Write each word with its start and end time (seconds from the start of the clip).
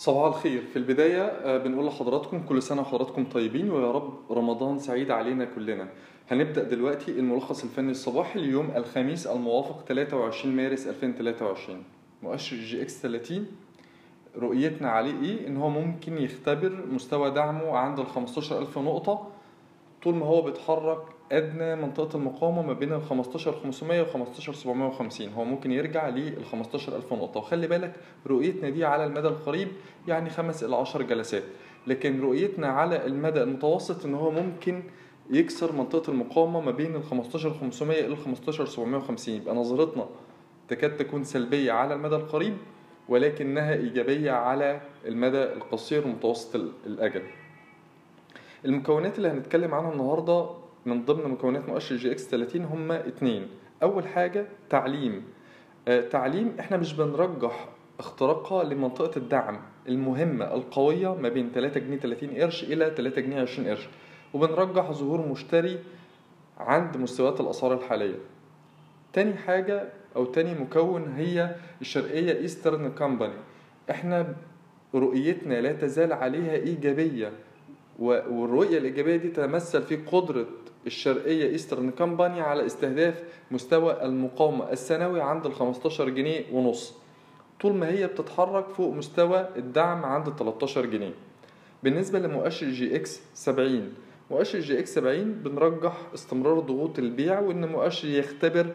صباح 0.00 0.26
الخير. 0.36 0.62
في 0.62 0.76
البداية 0.76 1.22
آه، 1.22 1.58
بنقول 1.58 1.86
لحضراتكم 1.86 2.42
كل 2.48 2.62
سنة 2.62 2.80
وحضراتكم 2.80 3.24
طيبين 3.24 3.70
ويا 3.70 3.90
رب 3.92 4.12
رمضان 4.30 4.78
سعيد 4.78 5.10
علينا 5.10 5.44
كلنا. 5.44 5.88
هنبدأ 6.30 6.62
دلوقتي 6.62 7.10
الملخص 7.10 7.64
الفني 7.64 7.90
الصباحي 7.90 8.40
ليوم 8.40 8.70
الخميس 8.76 9.26
الموافق 9.26 9.84
23 9.88 10.56
مارس 10.56 10.86
2023 10.86 11.82
مؤشر 12.22 12.56
EGX 12.56 13.02
30 13.02 13.46
رؤيتنا 14.36 14.90
عليه 14.90 15.22
إيه؟ 15.22 15.46
إن 15.46 15.56
هو 15.56 15.70
ممكن 15.70 16.18
يختبر 16.18 16.86
مستوى 16.92 17.30
دعمه 17.30 17.76
عند 17.76 17.98
ال 17.98 18.06
15000 18.06 18.78
نقطة 18.78 19.28
طول 20.02 20.14
ما 20.14 20.26
هو 20.26 20.42
بيتحرك 20.42 20.98
أدنى 21.32 21.76
منطقة 21.76 22.16
المقاومة 22.16 22.62
ما 22.62 22.72
بين 22.72 22.92
ال 22.92 23.02
15500 23.02 24.02
و 24.02 24.04
15750 24.04 25.28
هو 25.28 25.44
ممكن 25.44 25.72
يرجع 25.72 26.08
لل 26.08 26.44
15000 26.44 27.12
نقطة. 27.12 27.40
وخلي 27.40 27.66
بالك 27.66 27.92
رؤيتنا 28.26 28.70
دي 28.70 28.84
على 28.84 29.04
المدى 29.04 29.28
القريب 29.28 29.68
يعني 30.08 30.30
5 30.30 30.66
إلى 30.66 30.76
10 30.76 31.02
جلسات. 31.02 31.42
لكن 31.86 32.20
رؤيتنا 32.20 32.68
على 32.68 33.06
المدى 33.06 33.42
المتوسط 33.42 34.04
إن 34.06 34.14
هو 34.14 34.30
ممكن 34.30 34.82
يكسر 35.30 35.72
منطقة 35.72 36.10
المقاومة 36.10 36.60
ما 36.60 36.70
بين 36.70 36.96
ال 36.96 37.02
15500 37.02 38.06
إلى 38.06 38.16
15750 38.16 39.34
يبقى 39.34 39.54
نظرتنا 39.54 40.06
تكاد 40.68 40.96
تكون 40.96 41.24
سلبية 41.24 41.72
على 41.72 41.94
المدى 41.94 42.16
القريب 42.16 42.56
ولكنها 43.08 43.74
إيجابية 43.74 44.30
على 44.32 44.80
المدى 45.06 45.42
القصير 45.42 46.06
ومتوسط 46.06 46.54
الأجل. 46.86 47.22
المكونات 48.64 49.16
اللي 49.18 49.28
هنتكلم 49.28 49.74
عنها 49.74 49.92
النهارده 49.92 50.50
من 50.86 51.04
ضمن 51.04 51.30
مكونات 51.30 51.68
مؤشر 51.68 51.96
EGX 51.96 52.28
30 52.28 52.64
هما 52.64 53.08
اتنين. 53.08 53.48
أول 53.82 54.08
حاجة 54.08 54.46
تعليم. 54.70 55.24
آه 55.88 56.00
تعليم 56.00 56.52
إحنا 56.60 56.76
مش 56.76 56.92
بنرجح 56.94 57.68
اختراقها 57.98 58.64
لمنطقة 58.64 59.18
الدعم 59.18 59.60
المهمة 59.88 60.54
القوية 60.54 61.14
ما 61.14 61.28
بين 61.28 61.50
3 61.54 61.80
جنيه 61.80 61.96
30 61.96 62.30
قرش 62.30 62.64
إلى 62.64 62.92
3 62.96 63.20
جنيه 63.20 63.40
20 63.42 63.68
قرش 63.68 63.88
وبنرجح 64.34 64.90
ظهور 64.92 65.26
مشتري 65.28 65.78
عند 66.58 66.96
مستويات 66.96 67.40
الأسعار 67.40 67.74
الحالية. 67.74 68.18
تاني 69.12 69.34
حاجة 69.34 69.88
أو 70.16 70.24
تاني 70.24 70.54
مكون 70.54 71.12
هي 71.16 71.54
الشرقية 71.80 72.32
ايسترن 72.32 72.90
كامباني 72.92 73.34
إحنا 73.90 74.34
رؤيتنا 74.94 75.60
لا 75.60 75.72
تزال 75.72 76.12
عليها 76.12 76.52
إيجابية. 76.52 77.32
والرؤية 78.00 78.78
الإيجابية 78.78 79.16
دي 79.16 79.28
تتمثل 79.28 79.82
في 79.82 79.96
قدرة 79.96 80.46
الشرقية 80.86 81.48
Eastern 81.48 81.90
Company 81.90 82.40
على 82.40 82.66
استهداف 82.66 83.22
مستوى 83.50 84.04
المقاومة 84.04 84.72
السنوي 84.72 85.20
عند 85.20 85.46
ال 85.46 85.54
15 85.54 86.08
جنيه 86.08 86.44
ونص. 86.52 86.94
طول 87.60 87.72
ما 87.74 87.88
هي 87.88 88.06
بتتحرك 88.06 88.68
فوق 88.68 88.94
مستوى 88.94 89.48
الدعم 89.56 90.04
عند 90.04 90.26
ال 90.28 90.36
13 90.36 90.86
جنيه. 90.86 91.12
بالنسبة 91.82 92.18
لمؤشر 92.18 92.66
EGX 92.70 93.20
70 93.34 93.92
مؤشر 94.30 94.58
EGX 94.60 94.94
70 94.94 95.32
بنرجح 95.32 95.96
استمرار 96.14 96.58
ضغوط 96.60 96.98
البيع 96.98 97.40
وإن 97.40 97.68
مؤشر 97.68 98.08
يختبر 98.08 98.66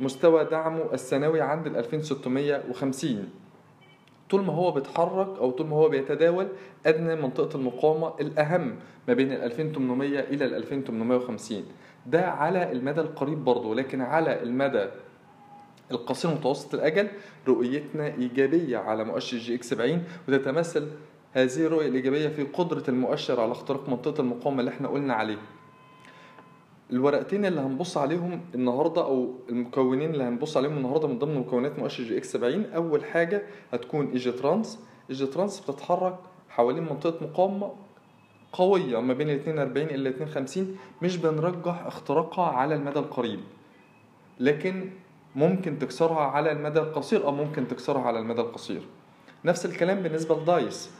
مستوى 0.00 0.44
دعمه 0.44 0.84
السنوي 0.92 1.40
عند 1.40 1.66
ال 1.66 1.76
2650 1.76 3.28
طول 4.30 4.44
ما 4.44 4.52
هو 4.52 4.70
بيتحرك 4.70 5.38
أو 5.38 5.50
طول 5.50 5.66
ما 5.66 5.76
هو 5.76 5.88
بيتداول 5.88 6.48
أدنى 6.86 7.16
منطقة 7.16 7.56
المقاومة 7.56 8.12
الأهم 8.20 8.76
ما 9.08 9.14
بين 9.14 9.32
ال 9.32 9.42
2800 9.42 10.20
إلى 10.20 10.44
ال 10.44 10.54
2850 10.54 11.62
ده 12.06 12.26
على 12.26 12.72
المدى 12.72 13.00
القريب 13.00 13.44
برضه 13.44 13.74
لكن 13.74 14.00
على 14.00 14.42
المدى 14.42 14.86
القصير 15.90 16.30
متوسط 16.30 16.74
الأجل 16.74 17.08
رؤيتنا 17.48 18.06
إيجابية 18.06 18.78
على 18.78 19.04
مؤشر 19.04 19.36
EGX 19.36 19.70
70 19.70 20.02
وتتمثل 20.28 20.88
هذه 21.32 21.66
الرؤية 21.66 21.88
الإيجابية 21.88 22.28
في 22.28 22.42
قدرة 22.42 22.82
المؤشر 22.88 23.40
على 23.40 23.52
اختراق 23.52 23.88
منطقة 23.88 24.20
المقاومة 24.20 24.60
اللي 24.60 24.70
إحنا 24.70 24.88
قلنا 24.88 25.14
عليها 25.14 25.38
الورقتين 26.94 27.44
اللي 27.46 27.60
هنبص 27.60 27.96
عليهم 27.96 28.40
النهارده 28.54 29.04
أو 29.04 29.34
المكونين 29.48 30.10
اللي 30.10 30.24
هنبص 30.24 30.56
عليهم 30.56 30.76
النهارده 30.76 31.08
من 31.08 31.18
ضمن 31.18 31.34
مكونات 31.38 31.78
مؤشر 31.78 32.04
EGX 32.04 32.32
70 32.32 32.64
أول 32.64 33.04
حاجة 33.04 33.42
هتكون 33.72 34.06
Egytrans 34.10 34.78
Egytrans 35.10 35.60
بتتحرك 35.60 36.16
حوالين 36.48 36.82
منطقة 36.82 37.24
مقاومة 37.26 37.72
قوية 38.52 39.00
ما 39.00 39.14
بين 39.14 39.30
ال 39.30 39.34
42 39.34 39.86
إلى 39.86 40.08
52 40.08 40.76
مش 41.02 41.16
بنرجح 41.16 41.86
اختراقها 41.86 42.44
على 42.46 42.74
المدى 42.74 42.98
القريب. 42.98 43.40
لكن 44.40 44.90
ممكن 45.36 45.78
تكسرها 45.78 46.20
على 46.20 46.52
المدى 46.52 46.78
القصير 46.80 47.24
أو 47.24 47.32
ممكن 47.32 47.68
تكسرها 47.68 48.02
على 48.02 48.18
المدى 48.18 48.40
القصير. 48.40 48.82
نفس 49.44 49.66
الكلام 49.66 50.00
بالنسبة 50.02 50.40
ل 50.42 50.50
Dice. 50.50 50.90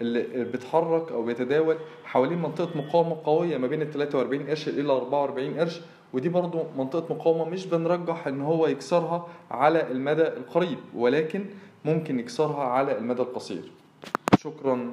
اللي 0.00 0.44
بيتحرك 0.44 1.12
أو 1.12 1.22
بيتداول 1.22 1.76
حوالين 2.04 2.38
منطقة 2.42 2.78
مقاومة 2.78 3.16
قوية 3.24 3.56
ما 3.58 3.66
بين 3.66 3.82
ال 3.82 3.90
43 3.90 4.46
قرش 4.46 4.68
إلى 4.68 4.92
44 4.92 5.58
قرش 5.58 5.80
ودي 6.12 6.28
برضو 6.28 6.62
منطقة 6.78 7.14
مقاومة 7.14 7.44
مش 7.44 7.66
بنرجح 7.66 8.26
إن 8.26 8.40
هو 8.40 8.66
يكسرها 8.66 9.26
على 9.50 9.90
المدى 9.90 10.22
القريب 10.28 10.78
ولكن 10.94 11.44
ممكن 11.84 12.18
يكسرها 12.20 12.62
على 12.64 12.98
المدى 12.98 13.22
القصير. 13.22 13.62
شكرا. 14.38 14.92